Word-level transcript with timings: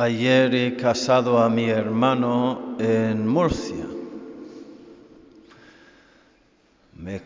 Ayer 0.00 0.54
he 0.54 0.76
casado 0.76 1.36
a 1.36 1.50
mi 1.50 1.68
hermano 1.68 2.74
en 2.78 3.28
Murcia. 3.28 3.84
Me, 6.96 7.20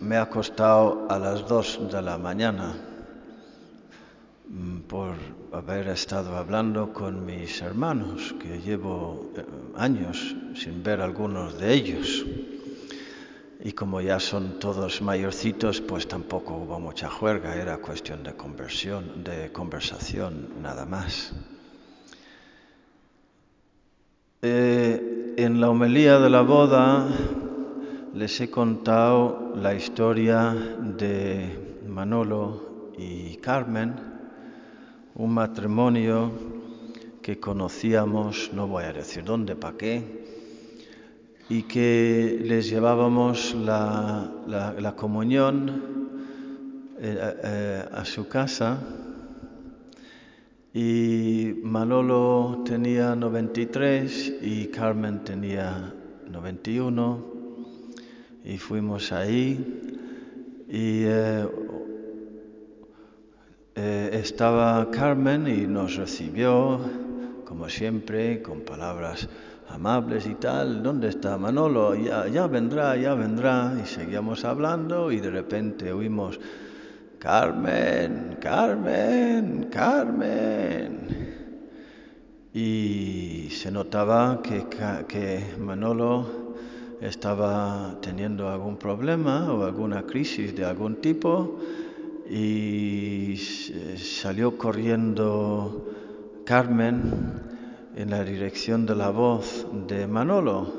me 0.00 0.16
ha 0.16 0.22
acostado 0.22 1.08
a 1.10 1.18
las 1.18 1.48
dos 1.48 1.80
de 1.90 2.00
la 2.00 2.16
mañana 2.16 2.76
mm, 4.48 4.82
por 4.82 5.14
haber 5.50 5.88
estado 5.88 6.36
hablando 6.36 6.92
con 6.92 7.26
mis 7.26 7.60
hermanos, 7.60 8.36
que 8.40 8.60
llevo 8.60 9.32
eh, 9.36 9.44
años 9.74 10.36
sin 10.54 10.84
ver 10.84 11.00
algunos 11.00 11.58
de 11.58 11.74
ellos. 11.74 12.24
Y 13.64 13.72
como 13.72 14.00
ya 14.00 14.20
son 14.20 14.60
todos 14.60 15.02
mayorcitos, 15.02 15.80
pues 15.80 16.06
tampoco 16.06 16.54
hubo 16.54 16.78
mucha 16.78 17.10
juerga, 17.10 17.56
era 17.56 17.78
cuestión 17.78 18.22
de 18.22 18.32
conversión, 18.34 19.24
de 19.24 19.50
conversación, 19.50 20.62
nada 20.62 20.86
más. 20.86 21.34
Eh, 24.48 25.34
en 25.38 25.60
la 25.60 25.70
homilía 25.70 26.20
de 26.20 26.30
la 26.30 26.42
boda 26.42 27.08
les 28.14 28.40
he 28.40 28.48
contado 28.48 29.52
la 29.56 29.74
historia 29.74 30.54
de 30.54 31.80
Manolo 31.88 32.92
y 32.96 33.38
Carmen, 33.38 33.96
un 35.16 35.34
matrimonio 35.34 36.30
que 37.20 37.40
conocíamos, 37.40 38.52
no 38.52 38.68
voy 38.68 38.84
a 38.84 38.92
decir 38.92 39.24
dónde, 39.24 39.56
para 39.56 39.76
qué, 39.76 40.24
y 41.48 41.64
que 41.64 42.38
les 42.40 42.70
llevábamos 42.70 43.52
la, 43.52 44.94
comunión 44.96 45.82
eh, 47.00 47.34
eh, 47.42 47.84
a 47.90 48.04
su 48.04 48.28
casa. 48.28 48.78
Y 50.78 51.58
Manolo 51.62 52.62
tenía 52.66 53.16
93 53.16 54.34
y 54.42 54.66
Carmen 54.66 55.24
tenía 55.24 55.94
91 56.30 57.24
y 58.44 58.58
fuimos 58.58 59.10
ahí 59.10 59.54
y 60.68 61.04
eh, 61.04 61.48
eh, 63.74 64.10
estaba 64.12 64.90
Carmen 64.90 65.48
y 65.48 65.66
nos 65.66 65.96
recibió, 65.96 66.78
como 67.46 67.70
siempre, 67.70 68.42
con 68.42 68.60
palabras 68.60 69.30
amables 69.70 70.26
y 70.26 70.34
tal. 70.34 70.82
¿Dónde 70.82 71.08
está 71.08 71.38
Manolo? 71.38 71.94
Ya, 71.94 72.28
ya 72.28 72.46
vendrá, 72.48 72.98
ya 72.98 73.14
vendrá. 73.14 73.74
Y 73.82 73.86
seguíamos 73.86 74.44
hablando 74.44 75.10
y 75.10 75.20
de 75.20 75.30
repente 75.30 75.90
oímos, 75.90 76.38
Carmen, 77.26 78.38
Carmen, 78.40 79.66
Carmen. 79.68 81.08
Y 82.54 83.48
se 83.50 83.72
notaba 83.72 84.40
que, 84.40 85.42
Manolo 85.58 86.54
estaba 87.00 87.98
teniendo 88.00 88.48
algún 88.48 88.76
problema 88.76 89.52
o 89.52 89.64
alguna 89.64 90.06
crisis 90.06 90.54
de 90.54 90.66
algún 90.66 91.00
tipo 91.00 91.58
y 92.30 93.36
salió 93.96 94.56
corriendo 94.56 95.84
Carmen 96.44 97.42
en 97.96 98.08
la 98.08 98.22
dirección 98.22 98.86
de 98.86 98.94
la 98.94 99.10
voz 99.10 99.66
de 99.88 100.06
Manolo. 100.06 100.72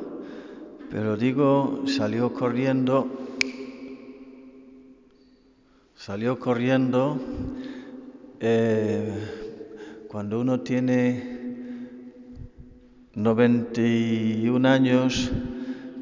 Pero 0.90 1.18
digo, 1.18 1.82
salió 1.88 2.34
corriendo, 2.34 3.27
salió 6.08 6.40
corriendo 6.40 7.20
eh, 8.40 9.12
cuando 10.08 10.40
uno 10.40 10.62
tiene 10.62 11.52
91 13.14 14.66
años, 14.68 15.30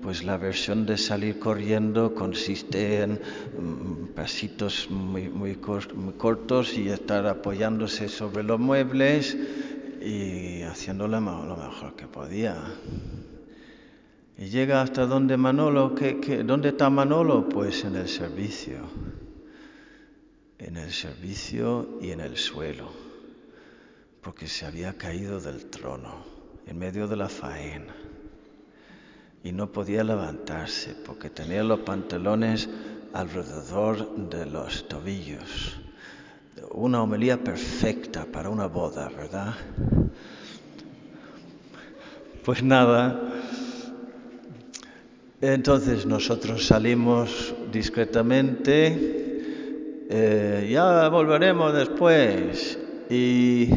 pues 0.04 0.24
la 0.24 0.38
versión 0.38 0.86
de 0.86 1.00
salir 1.00 1.40
corriendo 1.40 2.14
consiste 2.14 3.02
en 3.02 3.14
mm, 3.14 4.14
pasitos 4.14 4.92
muy, 4.92 5.28
muy, 5.28 5.56
cor- 5.56 5.96
muy 5.96 6.14
cortos 6.14 6.78
y 6.78 6.88
estar 6.90 7.26
apoyándose 7.26 8.08
sobre 8.08 8.44
los 8.44 8.60
muebles 8.60 9.36
y 10.02 10.62
haciendo 10.62 11.08
lo 11.08 11.20
me- 11.20 11.48
lo 11.48 11.58
mejor 11.58 11.96
que 11.96 12.06
podía. 12.06 12.58
Y 14.38 14.50
llega 14.50 14.84
hasta 14.84 15.08
donde 15.08 15.36
Manolo, 15.36 15.96
¿qué, 15.96 16.20
qué, 16.20 16.44
dónde 16.44 16.70
está 16.70 16.92
Manolo? 16.92 17.50
Pues 17.50 17.84
en 17.86 17.96
el 17.96 18.08
servicio, 18.08 18.76
el 20.86 20.94
servicio 20.94 21.98
y 22.00 22.12
en 22.12 22.20
el 22.20 22.38
suelo, 22.38 22.92
porque 24.22 24.48
se 24.48 24.68
había 24.68 24.98
caído 24.98 25.42
del 25.42 25.66
trono 25.66 26.24
en 26.68 26.78
medio 26.78 27.08
de 27.08 27.16
la 27.16 27.28
faena 27.28 27.96
y 29.44 29.52
no 29.52 29.72
podía 29.72 30.04
levantarse 30.04 30.96
porque 31.06 31.32
tenía 31.32 31.64
los 31.64 31.80
pantalones 31.80 32.70
alrededor 33.14 34.16
de 34.30 34.46
los 34.46 34.88
tobillos. 34.88 35.80
Una 36.72 37.02
homilía 37.02 37.44
perfecta 37.44 38.26
para 38.26 38.50
una 38.50 38.68
boda, 38.68 39.10
¿verdad? 39.10 39.56
Pues 42.44 42.62
nada, 42.62 43.22
entonces 45.42 46.06
nosotros 46.06 46.68
salimos 46.68 47.56
discretamente, 47.72 49.25
eh, 50.10 50.70
ya 50.72 51.10
volveremos 51.10 51.74
después 51.74 52.78
y 53.10 53.70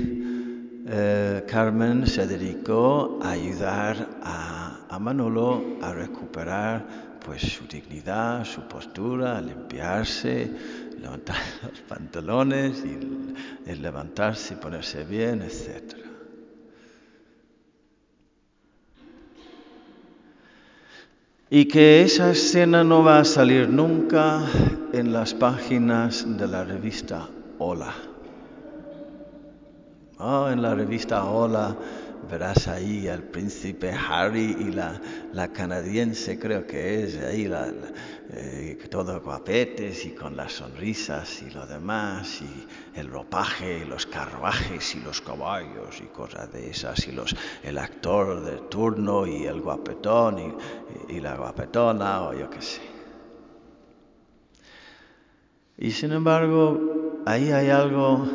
eh, 0.87 1.45
Carmen 1.47 2.07
se 2.07 2.27
dedicó 2.27 3.19
a 3.23 3.31
ayudar 3.31 4.09
a, 4.23 4.99
Manolo 4.99 5.63
a 5.81 5.93
recuperar 5.93 6.85
pues 7.25 7.43
su 7.43 7.67
dignidad, 7.69 8.45
su 8.45 8.63
postura, 8.63 9.39
a 9.39 9.41
limpiarse, 9.41 10.51
levantar 11.01 11.37
los 11.63 11.81
pantalones 11.83 12.85
y 12.85 13.71
el 13.71 13.81
levantarse 13.81 14.55
y 14.55 14.57
ponerse 14.57 15.05
bien, 15.05 15.43
etcétera. 15.43 16.08
Y 21.51 21.65
que 21.65 22.03
esa 22.03 22.31
escena 22.31 22.85
no 22.85 23.03
va 23.03 23.21
a 23.21 23.25
salir 23.25 23.71
nunca 23.71 24.43
en 24.93 25.15
las 25.15 25.33
páginas 25.33 26.27
de 26.37 26.47
la 26.47 26.63
revista 26.63 27.27
Hola. 27.59 27.95
Oh, 30.19 30.51
en 30.51 30.61
la 30.61 30.75
revista 30.75 31.25
Hola 31.25 31.75
verás 32.31 32.69
ahí 32.69 33.09
al 33.09 33.23
príncipe 33.23 33.91
Harry 33.91 34.57
y 34.61 34.73
la, 34.73 35.01
la 35.33 35.49
canadiense, 35.49 36.39
creo 36.39 36.67
que 36.67 37.05
es, 37.05 37.17
ahí 37.25 37.49
la, 37.49 37.69
eh, 38.31 38.79
todos 38.91 39.23
guapetes 39.23 40.05
y 40.05 40.11
con 40.11 40.37
las 40.37 40.53
sonrisas 40.53 41.43
y 41.43 41.51
lo 41.51 41.67
demás, 41.67 42.43
y 42.43 42.99
el 42.99 43.09
ropaje, 43.09 43.81
y 43.81 43.85
los 43.85 44.07
carruajes 44.07 44.95
y 44.95 45.01
los 45.01 45.21
caballos 45.21 46.01
y 46.01 46.07
cosas 46.07 46.53
de 46.53 46.71
esas, 46.71 47.07
y 47.09 47.13
los, 47.13 47.35
el 47.63 47.79
actor 47.79 48.43
de 48.43 48.59
turno 48.69 49.27
y 49.27 49.47
el 49.47 49.61
guapetón 49.61 50.39
y, 51.09 51.15
y 51.15 51.21
la 51.21 51.37
guapetona, 51.37 52.23
o 52.23 52.35
yo 52.35 52.51
qué 52.51 52.61
sé. 52.61 52.81
Y 55.79 55.93
sin 55.93 56.13
embargo, 56.13 57.23
ahí 57.25 57.51
hay 57.53 57.71
algo 57.71 58.27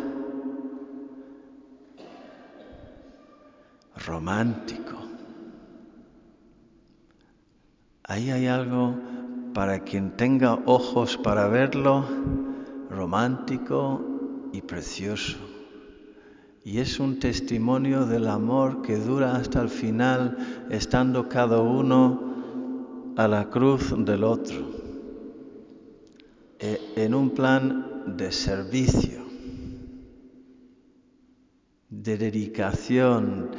romántico. 4.05 4.97
Ahí 8.05 8.31
hay 8.31 8.47
algo 8.47 8.95
para 9.53 9.79
quien 9.79 10.11
tenga 10.17 10.59
ojos 10.65 11.17
para 11.17 11.47
verlo, 11.47 12.05
romántico 12.89 14.01
y 14.51 14.61
precioso. 14.61 15.37
Y 16.65 16.79
es 16.79 16.99
un 16.99 17.19
testimonio 17.19 18.05
del 18.05 18.27
amor 18.27 18.81
que 18.81 18.97
dura 18.97 19.35
hasta 19.35 19.61
el 19.61 19.69
final, 19.69 20.37
estando 20.69 21.29
cada 21.29 21.61
uno 21.61 23.13
a 23.15 23.27
la 23.27 23.49
cruz 23.49 23.93
del 24.05 24.23
otro, 24.23 24.65
e- 26.59 26.79
en 26.95 27.13
un 27.13 27.29
plan 27.31 28.15
de 28.17 28.31
servicio, 28.31 29.21
de 31.89 32.17
dedicación, 32.17 33.51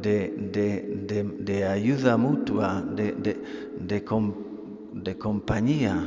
de, 0.00 1.64
ayuda 1.68 2.16
mutua, 2.16 2.80
de, 2.80 3.12
de- 3.12 3.42
de 4.92 5.16
compañía. 5.18 6.02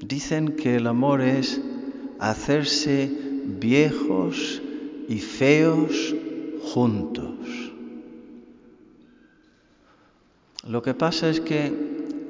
Dicen 0.00 0.56
que 0.56 0.76
el 0.76 0.86
amor 0.86 1.20
es 1.20 1.60
hacerse 2.18 3.10
viejos 3.60 4.62
y 5.08 5.18
feos 5.18 6.14
juntos. 6.62 7.34
Lo 10.66 10.82
que 10.82 10.94
pasa 10.94 11.28
es 11.28 11.40
que 11.40 11.72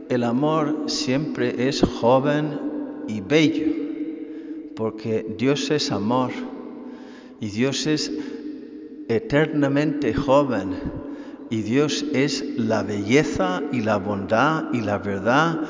el 0.09 0.25
amor 0.25 0.85
siempre 0.87 1.69
es 1.69 1.83
joven 1.83 2.59
y 3.07 3.21
bello, 3.21 3.73
porque 4.75 5.25
Dios 5.39 5.71
es 5.71 5.93
amor 5.93 6.33
y 7.41 7.49
Dios 7.49 7.87
es 7.87 8.13
eternamente 9.09 10.13
joven 10.15 10.75
y 11.55 11.63
Dios 11.63 12.05
es 12.13 12.45
la 12.57 12.83
belleza 12.83 13.63
y 13.71 13.83
la 13.83 13.99
bondad 13.99 14.73
y 14.73 14.81
la 14.81 14.99
verdad. 14.99 15.61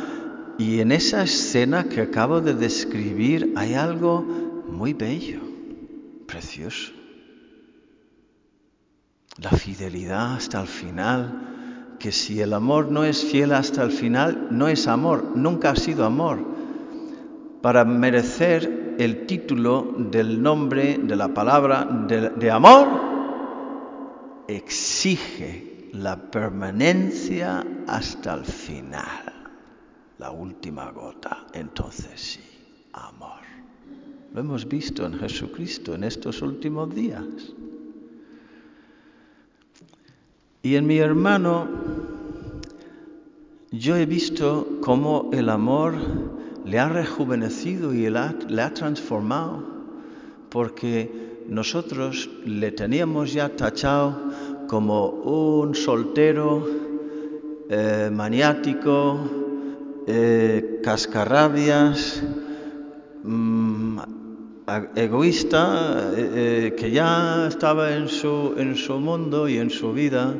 Y 0.56 0.80
en 0.80 0.92
esa 0.92 1.22
escena 1.22 1.84
que 1.90 2.00
acabo 2.00 2.40
de 2.40 2.54
describir 2.54 3.52
hay 3.54 3.74
algo 3.74 4.22
muy 4.66 4.94
bello, 4.94 5.40
precioso. 6.26 6.90
La 9.36 9.50
fidelidad 9.50 10.36
hasta 10.36 10.62
el 10.62 10.68
final, 10.68 11.96
que 11.98 12.12
si 12.12 12.40
el 12.40 12.54
amor 12.54 12.90
no 12.90 13.04
es 13.04 13.22
fiel 13.22 13.52
hasta 13.52 13.82
el 13.82 13.90
final, 13.90 14.48
no 14.52 14.68
es 14.68 14.86
amor, 14.86 15.32
nunca 15.34 15.72
ha 15.72 15.76
sido 15.76 16.06
amor. 16.06 16.38
Para 17.60 17.84
merecer 17.84 18.94
el 18.98 19.26
título 19.26 19.94
del 19.98 20.42
nombre, 20.42 20.98
de 21.02 21.14
la 21.14 21.28
palabra 21.28 21.86
de, 22.08 22.50
amor, 22.50 22.88
exige 24.48 25.73
la 25.94 26.16
permanencia 26.16 27.64
hasta 27.86 28.34
el 28.34 28.44
final, 28.44 29.32
la 30.18 30.30
última 30.30 30.90
gota. 30.90 31.46
Entonces 31.52 32.20
sí, 32.20 32.40
amor. 32.92 33.42
Lo 34.32 34.40
hemos 34.40 34.66
visto 34.66 35.06
en 35.06 35.14
Jesucristo 35.14 35.94
en 35.94 36.04
estos 36.04 36.42
últimos 36.42 36.92
días. 36.92 37.24
Y 40.62 40.74
en 40.74 40.86
mi 40.86 40.98
hermano, 40.98 41.68
yo 43.70 43.96
he 43.96 44.06
visto 44.06 44.78
cómo 44.80 45.30
el 45.32 45.48
amor 45.48 45.94
le 46.64 46.78
ha 46.78 46.88
rejuvenecido 46.88 47.94
y 47.94 48.10
le 48.10 48.62
ha, 48.62 48.74
transformado, 48.74 49.62
porque 50.48 51.44
nosotros 51.48 52.30
le 52.44 52.72
teníamos 52.72 53.32
ya 53.32 53.54
tachado 53.54 54.32
como 54.68 55.08
un 55.08 55.74
soltero 55.74 56.66
eh, 57.68 58.10
maniático, 58.12 59.18
eh, 60.06 60.80
cascarrabias, 60.82 62.22
mm, 63.22 63.98
egoísta, 64.96 66.12
eh, 66.16 66.74
que 66.76 66.90
ya 66.90 67.46
estaba 67.48 67.94
en 67.94 68.08
su, 68.08 68.54
en 68.56 68.76
su 68.76 68.98
mundo 68.98 69.48
y 69.48 69.58
en 69.58 69.70
su 69.70 69.92
vida. 69.92 70.34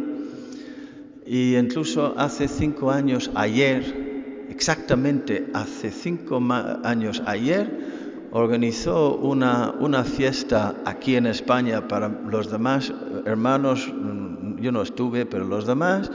Y 1.26 1.56
incluso 1.56 2.14
hace 2.18 2.48
cinco 2.48 2.90
años 2.90 3.30
ayer, 3.34 4.46
exactamente 4.50 5.46
hace 5.54 5.90
cinco 5.90 6.40
años 6.82 7.22
ayer, 7.26 7.93
organizó 8.34 9.14
una, 9.14 10.04
fiesta 10.04 10.74
aquí 10.84 11.14
en 11.14 11.26
España 11.26 11.86
para 11.86 12.08
los 12.08 12.50
demás 12.50 12.92
hermanos, 13.24 13.88
mm, 13.88 14.60
yo 14.60 14.72
no 14.72 14.82
estuve, 14.82 15.24
pero 15.24 15.44
los 15.44 15.66
demás, 15.66 16.10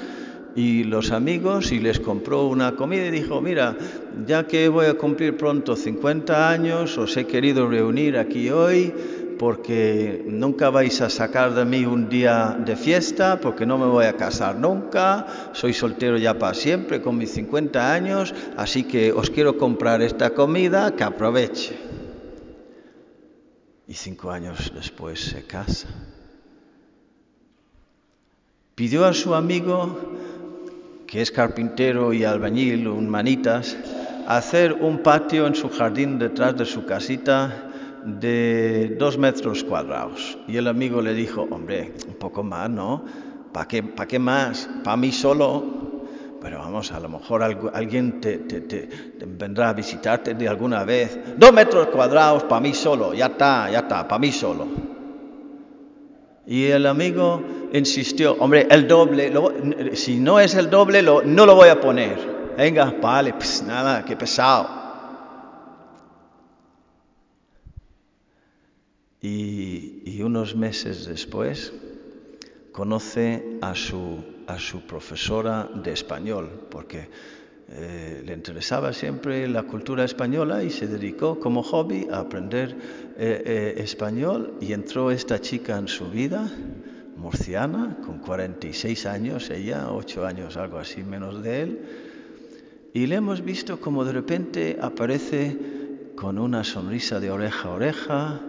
y 0.54 0.84
los 0.84 1.12
amigos, 1.12 1.72
y 1.72 1.80
les 1.80 2.02
compró 2.02 2.48
una 2.48 2.76
comida 2.76 3.06
y 3.06 3.12
dijo, 3.12 3.40
mira, 3.40 3.78
ya 4.28 4.46
que 4.46 4.68
voy 4.68 4.88
a 4.88 4.96
cumplir 4.96 5.38
pronto 5.38 5.78
50 5.78 6.50
años, 6.50 6.98
os 6.98 7.16
he 7.16 7.26
querido 7.26 7.70
reunir 7.70 8.18
aquí 8.18 8.50
hoy 8.50 8.94
porque 9.40 10.26
nunca 10.28 10.70
vais 10.70 11.00
a 11.00 11.10
sacar 11.10 11.54
de 11.54 11.64
mí 11.64 11.86
un 11.86 12.10
día 12.10 12.58
de 12.60 12.76
fiesta, 12.76 13.40
porque 13.40 13.66
no 13.66 13.78
me 13.78 13.86
voy 13.86 14.06
a 14.06 14.18
casar 14.18 14.58
nunca, 14.58 15.26
soy 15.54 15.72
soltero 15.72 16.18
ya 16.18 16.38
para 16.38 16.54
siempre 16.54 17.02
con 17.02 17.18
mis 17.18 17.32
50 17.32 17.94
años, 17.94 18.36
así 18.58 18.84
que 18.84 19.14
os 19.14 19.30
quiero 19.30 19.58
comprar 19.58 20.02
esta 20.02 20.32
comida, 20.32 20.94
que 20.94 21.06
aproveche. 21.06 21.89
Y 23.90 23.96
cinco 23.96 24.30
años 24.30 24.72
después 24.76 25.20
se 25.20 25.48
casa. 25.48 25.88
Pidió 28.76 29.04
a 29.04 29.16
su 29.16 29.34
amigo, 29.34 29.98
que 31.08 31.24
es 31.24 31.32
carpintero 31.32 32.14
y 32.14 32.24
albañil, 32.24 32.88
un 32.88 33.10
manitas, 33.10 33.76
hacer 34.28 34.74
un 34.74 35.00
patio 35.00 35.48
en 35.48 35.56
su 35.56 35.70
jardín 35.70 36.20
detrás 36.20 36.56
de 36.56 36.66
su 36.66 36.86
casita 36.86 37.72
de 38.06 38.96
dos 39.00 39.18
metros 39.18 39.64
cuadrados. 39.64 40.38
Y 40.48 40.58
el 40.58 40.68
amigo 40.68 41.02
le 41.02 41.16
dijo, 41.16 41.48
hombre, 41.50 41.92
un 42.08 42.14
poco 42.14 42.44
más, 42.44 42.70
¿no? 42.70 43.04
¿Para 43.52 43.68
qué, 43.68 43.82
pa 43.82 44.06
qué 44.06 44.20
más? 44.20 44.70
¿Para 44.84 44.98
mí 44.98 45.12
solo? 45.12 45.89
Pero 46.42 46.60
vamos, 46.60 46.92
a 46.92 47.00
lo 47.00 47.10
mejor 47.10 47.44
alguien 47.44 48.22
te, 48.22 48.38
te, 48.40 48.62
te, 48.62 48.90
vendrá 49.26 49.70
a 49.70 49.74
visitarte 49.74 50.34
de 50.34 50.48
alguna 50.48 50.84
vez. 50.84 51.18
Dos 51.38 51.52
metros 51.52 51.88
cuadrados 51.88 52.44
para 52.44 52.62
mí 52.62 52.74
solo, 52.74 53.14
ya 53.14 53.28
está, 53.28 53.70
ya 53.70 53.80
está, 53.80 54.08
para 54.08 54.20
mí 54.20 54.32
solo. 54.32 54.68
Y 56.48 56.66
el 56.66 56.86
amigo 56.86 57.44
insistió, 57.74 58.34
hombre, 58.40 58.68
el 58.72 58.88
doble, 58.88 59.30
lo, 59.30 59.54
si 59.94 60.20
no 60.20 60.40
es 60.40 60.56
el 60.56 60.70
doble, 60.70 61.02
lo, 61.02 61.22
no 61.22 61.46
lo 61.46 61.56
voy 61.56 61.70
a 61.70 61.80
poner. 61.80 62.54
Venga, 62.58 62.94
vale, 63.02 63.34
pues 63.34 63.62
nada, 63.64 64.04
qué 64.04 64.16
pesado. 64.16 64.80
Y, 69.22 70.02
y, 70.06 70.22
unos 70.24 70.56
meses 70.56 71.06
después 71.06 71.74
conoce 72.72 73.60
a 73.62 73.76
su, 73.76 74.24
a 74.50 74.58
su 74.58 74.82
profesora 74.82 75.70
de 75.74 75.94
español, 75.94 76.50
porque 76.72 77.08
eh, 77.70 78.24
le 78.26 78.34
interesaba 78.34 78.94
siempre 78.94 79.48
la 79.48 79.62
cultura 79.64 80.04
española 80.04 80.64
y 80.64 80.72
se 80.72 80.88
dedicó 80.88 81.40
como 81.40 81.62
hobby 81.62 82.08
a 82.12 82.20
aprender 82.20 82.76
eh, 83.16 83.44
eh, 83.46 83.74
español. 83.78 84.56
Y 84.60 84.74
entró 84.74 85.12
esta 85.12 85.40
chica 85.40 85.78
en 85.78 85.88
su 85.88 86.10
vida, 86.10 86.50
murciana, 87.16 87.98
con 88.04 88.18
46 88.18 89.06
años, 89.06 89.52
ella, 89.52 89.92
8 89.92 90.26
años, 90.26 90.58
algo 90.58 90.80
así 90.80 91.04
menos 91.04 91.44
de 91.44 91.62
él, 91.62 91.80
y 92.92 93.06
le 93.06 93.16
hemos 93.16 93.44
visto 93.44 93.80
como 93.80 94.04
de 94.04 94.14
repente 94.14 94.80
aparece 94.82 95.56
con 96.16 96.40
una 96.40 96.64
sonrisa 96.64 97.20
de 97.20 97.30
oreja 97.30 97.70
a 97.70 97.72
oreja, 97.72 98.40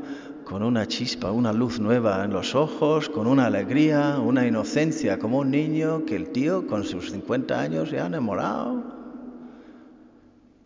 con 0.51 0.65
una 0.65 0.89
chispa, 0.89 1.31
una 1.31 1.53
luz 1.53 1.79
nueva 1.79 2.25
en 2.25 2.33
los 2.33 2.57
ojos, 2.57 3.09
con 3.09 3.29
una 3.29 3.47
alegría, 3.47 4.19
una 4.19 4.45
inocencia, 4.45 5.17
como 5.17 5.39
un 5.39 5.53
niño 5.53 6.05
que 6.05 6.17
el 6.17 6.31
tío 6.31 6.67
con 6.67 6.83
sus 6.83 7.13
50 7.13 7.61
años 7.61 7.89
se 7.89 8.01
ha 8.01 8.07
enamorado. 8.07 8.83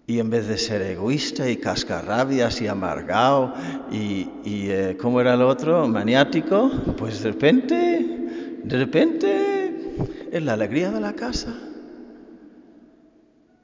Y 0.07 0.21
en 0.21 0.31
vez 0.31 0.49
de 0.49 0.57
ser 0.57 0.81
egoísta 0.81 1.51
y 1.51 1.59
cascarrabias 1.59 2.63
y 2.63 2.67
amargado 2.67 3.53
y, 3.93 4.31
y 4.43 4.71
eh, 4.71 4.97
¿cómo 4.99 5.21
era 5.21 5.35
el 5.35 5.43
otro? 5.43 5.87
Maniático, 5.87 6.71
pues 6.97 7.23
de 7.23 7.33
repente, 7.33 8.61
de 8.65 8.79
repente, 8.79 9.97
es 10.33 10.43
la 10.43 10.55
alegría 10.55 10.93
de 10.93 11.01
la 11.03 11.13
casa. 11.13 11.55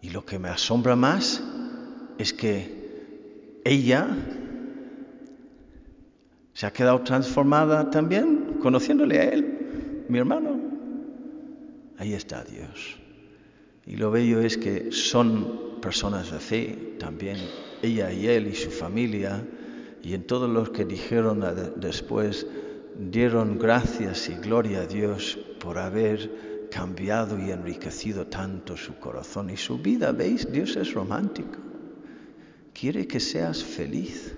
Y 0.03 0.11
lo 0.11 0.27
que 0.27 0.39
me 0.39 0.51
asombra 0.51 0.97
más 0.97 1.43
es 2.19 2.35
que 2.35 3.63
ella 3.65 4.07
se 6.53 6.67
ha 6.67 6.73
quedado 6.73 7.01
transformada 7.03 7.91
también 7.91 8.59
conociéndole 8.61 9.21
a 9.21 9.25
Él, 9.25 10.05
mi 10.09 10.19
hermano. 10.19 10.61
Ahí 11.99 12.15
está 12.15 12.45
Dios. 12.45 12.99
Y 13.87 13.97
lo 13.97 14.11
bello 14.11 14.41
es 14.41 14.57
que 14.57 14.93
son 14.93 15.81
personas 15.81 16.31
de 16.31 16.39
fe 16.39 16.95
también, 16.99 17.39
ella 17.83 18.13
y 18.13 18.27
él 18.27 18.47
y 18.47 18.55
su 18.55 18.71
familia, 18.71 19.45
y 20.03 20.15
en 20.15 20.25
todos 20.25 20.49
los 20.49 20.71
que 20.71 20.85
dijeron 20.85 21.45
después, 21.77 22.47
dieron 22.99 23.59
gracias 23.59 24.29
y 24.29 24.35
gloria 24.35 24.83
a 24.83 24.87
Dios 24.87 25.39
por 25.61 25.79
haber 25.79 26.69
cambiado 26.71 27.39
y 27.39 27.51
enriquecido 27.51 28.27
tanto 28.27 28.77
su 28.77 28.95
corazón 28.97 29.51
y 29.51 29.57
su 29.57 29.79
vida. 29.79 30.13
¿Veis? 30.13 30.51
Dios 30.51 30.77
es 30.77 30.95
romántico. 30.95 31.59
Quiere 32.73 33.07
que 33.07 33.21
seas 33.21 33.63
feliz 33.63 34.37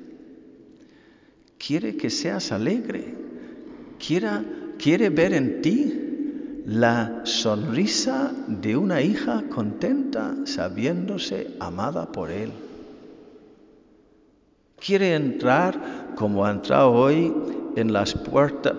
quiere 1.65 1.97
que 1.97 2.11
seas 2.11 2.51
alegre, 2.51 3.15
quiere, 4.05 4.29
quiere 4.79 5.11
ver 5.11 5.33
en 5.33 5.63
ti 5.63 6.63
la 6.67 7.21
sonrisa 7.25 8.33
de 8.49 8.77
una 8.77 9.01
hija 9.01 9.45
contenta 9.49 10.35
sabiéndose 10.45 11.57
amada 11.61 12.11
por 12.11 12.31
Él. 12.31 12.51
Quiere 14.85 15.15
entrar 15.15 16.15
como 16.17 16.45
ha 16.45 16.51
entrado 16.51 16.91
hoy 16.91 17.33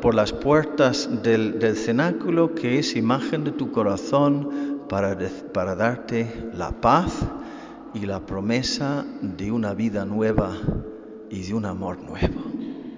por 0.02 0.14
las 0.14 0.34
puertas 0.34 1.24
del, 1.24 1.60
del, 1.60 1.76
cenáculo 1.78 2.54
que 2.54 2.80
es 2.80 2.96
imagen 2.96 3.46
de 3.46 3.52
tu 3.52 3.72
corazón 3.72 4.84
para, 4.90 5.18
para 5.54 5.76
darte 5.76 6.50
la 6.54 6.72
paz 6.72 7.26
y 7.94 8.06
la 8.06 8.26
promesa 8.26 9.06
de 9.22 9.52
una 9.52 9.74
vida 9.74 10.06
nueva 10.06 10.52
y 11.30 11.42
de 11.42 11.54
un 11.54 11.66
amor 11.66 11.98
nuevo. 12.00 12.53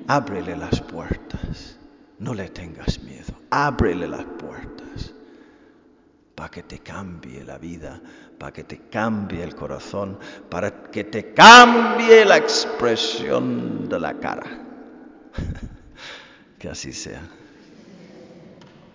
Ábrele 0.08 0.56
las 0.56 0.82
puertas. 0.82 1.78
No 2.20 2.34
le 2.34 2.50
tengas 2.50 3.02
miedo. 3.02 3.34
Ábrele 3.50 4.08
las 4.08 4.24
puertas 4.24 5.14
para 6.36 6.52
que 6.52 6.64
te 6.64 6.80
cambie 6.80 7.44
la 7.46 7.58
vida, 7.58 8.00
para 8.38 8.52
que 8.52 8.66
te 8.66 8.90
cambie 8.90 9.42
el 9.42 9.56
corazón, 9.56 10.20
para 10.50 10.84
que 10.92 11.06
te 11.06 11.34
cambie 11.34 12.26
la 12.26 12.38
expresión 12.38 13.88
de 13.88 14.00
la 14.00 14.14
cara. 14.16 14.46
que 16.60 16.70
así 16.70 16.92
sea. 16.92 17.22